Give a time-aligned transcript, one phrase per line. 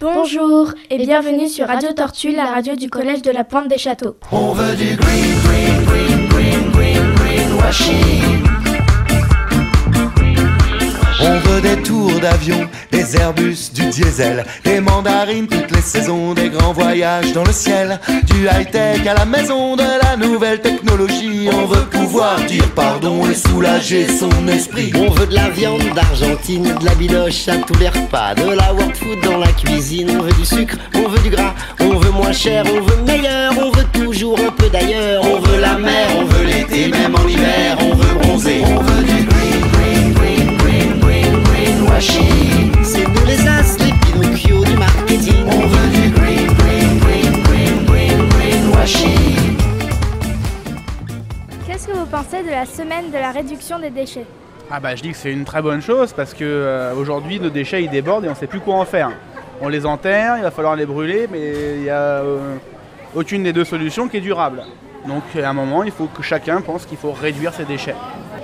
[0.00, 4.16] Bonjour et bienvenue sur Radio Tortue, la radio du collège de la Pointe des Châteaux.
[4.32, 8.42] On veut du green, green, green, green, green, greenwashing.
[11.20, 12.66] On veut des tours d'avion,
[13.00, 17.98] des Airbus, du diesel, des mandarines toutes les saisons, des grands voyages dans le ciel,
[18.26, 21.48] du high-tech à la maison de la nouvelle technologie.
[21.50, 24.92] On veut pouvoir dire pardon et soulager son esprit.
[24.94, 28.94] On veut de la viande d'Argentine, de la biloche à tous les de la world
[28.94, 30.10] food dans la cuisine.
[30.10, 33.52] On veut du sucre, on veut du gras, on veut moins cher, on veut meilleur,
[33.58, 35.22] on veut toujours un peu d'ailleurs.
[35.24, 38.62] On veut la mer, on veut l'été, même en hiver, on veut bronzer.
[38.66, 39.09] On veut
[52.10, 54.26] pensez de la semaine de la réduction des déchets
[54.70, 57.50] Ah bah je dis que c'est une très bonne chose parce que euh, aujourd'hui nos
[57.50, 59.12] déchets ils débordent et on ne sait plus quoi en faire.
[59.60, 62.56] On les enterre, il va falloir les brûler, mais il n'y a euh,
[63.14, 64.64] aucune des deux solutions qui est durable.
[65.06, 67.94] Donc à un moment il faut que chacun pense qu'il faut réduire ses déchets.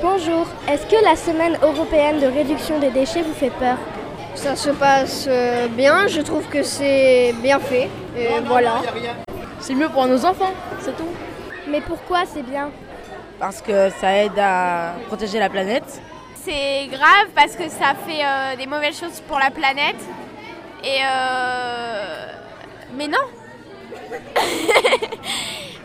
[0.01, 3.79] Bonjour, est-ce que la semaine européenne de réduction des déchets vous fait peur?
[4.37, 7.89] Ça se passe euh, bien, je trouve que c'est bien fait.
[8.17, 8.83] Et voilà.
[9.59, 11.09] C'est mieux pour nos enfants, c'est tout.
[11.69, 12.71] Mais pourquoi c'est bien?
[13.39, 16.01] Parce que ça aide à protéger la planète.
[16.35, 20.01] C'est grave parce que ça fait euh, des mauvaises choses pour la planète.
[20.85, 22.27] Et euh...
[22.95, 23.19] Mais non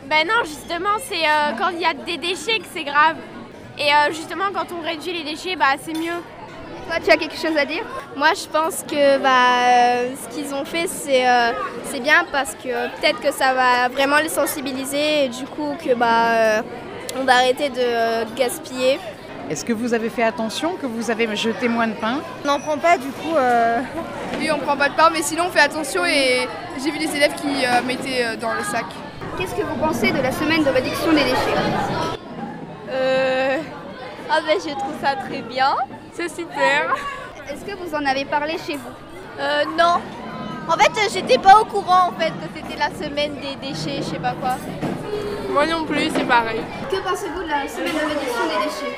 [0.06, 3.16] Ben non, justement, c'est euh, quand il y a des déchets que c'est grave.
[3.78, 6.22] Et euh, justement, quand on réduit les déchets, bah, c'est mieux.
[6.88, 7.84] Toi, tu as quelque chose à dire?
[8.16, 9.30] Moi, je pense que bah,
[9.64, 11.52] euh, ce qu'ils ont fait, c'est euh,
[11.86, 15.94] c'est bien parce que peut-être que ça va vraiment les sensibiliser et du coup que
[15.94, 16.62] bah, euh,
[17.20, 19.00] on va arrêter de euh, gaspiller.
[19.50, 22.20] Est-ce que vous avez fait attention que vous avez jeté moins de pain?
[22.44, 23.36] On n'en prend pas, du coup.
[23.36, 23.81] euh,
[24.40, 26.06] Oui, on prend pas de pain, mais sinon, on fait attention.
[26.06, 26.48] Et
[26.82, 28.86] j'ai vu des élèves qui euh, mettaient euh, dans le sac.
[29.38, 32.17] Qu'est-ce que vous pensez de la semaine de réduction des déchets?
[32.89, 33.58] Euh...
[34.33, 35.76] Ah ben je trouve ça très bien.
[36.14, 36.95] C'est super.
[37.49, 38.93] Est-ce que vous en avez parlé chez vous?
[39.39, 39.99] Euh, non.
[40.67, 44.04] En fait, j'étais pas au courant en fait que c'était la semaine des déchets, je
[44.04, 44.55] sais pas quoi.
[45.49, 46.61] Moi non plus, c'est pareil.
[46.89, 48.98] Que pensez-vous de la semaine de réduction des déchets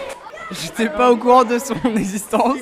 [0.52, 2.60] J'étais pas au courant de son existence,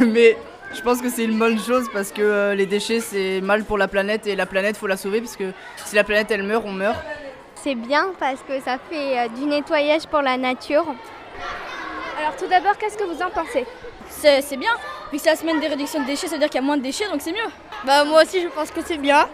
[0.00, 0.36] mais
[0.74, 3.78] je pense que c'est une bonne chose parce que euh, les déchets c'est mal pour
[3.78, 5.52] la planète et la planète faut la sauver parce que
[5.84, 6.96] si la planète elle meurt, on meurt.
[7.54, 10.84] C'est bien parce que ça fait euh, du nettoyage pour la nature.
[12.18, 13.66] Alors tout d'abord, qu'est-ce que vous en pensez?
[14.08, 14.72] C'est bien.
[15.12, 16.66] Vu que c'est la semaine des réductions de déchets, ça veut dire qu'il y a
[16.66, 17.50] moins de déchets, donc c'est mieux.
[17.84, 19.28] Bah, moi aussi, je pense que c'est bien.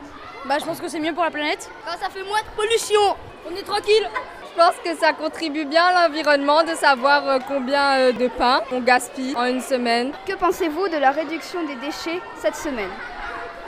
[0.44, 1.70] Bah je pense que c'est mieux pour la planète.
[1.86, 3.16] ça fait moins de pollution.
[3.48, 4.08] On est tranquille.
[4.50, 8.60] Je pense que ça contribue bien à l'environnement de savoir euh, combien euh, de pain
[8.72, 10.12] on gaspille en une semaine.
[10.26, 12.90] Que pensez-vous de la réduction des déchets cette semaine?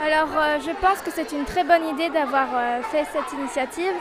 [0.01, 3.93] Alors euh, je pense que c'est une très bonne idée d'avoir euh, fait cette initiative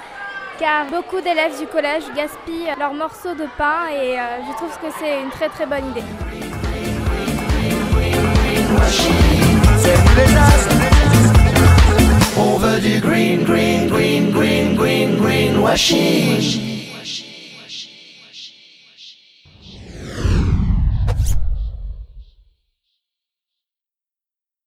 [0.59, 4.93] car beaucoup d'élèves du collège gaspillent leurs morceaux de pain et euh, je trouve que
[4.99, 6.54] c'est une très très bonne idée.
[8.87, 10.35] C'est nous les
[12.81, 16.74] du green, green, green, green, green, greenwashing.